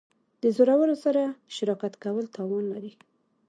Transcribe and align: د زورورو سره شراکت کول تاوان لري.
د 0.41 0.43
زورورو 0.55 0.95
سره 1.05 1.23
شراکت 1.55 1.93
کول 2.03 2.25
تاوان 2.35 2.65
لري. 2.73 2.91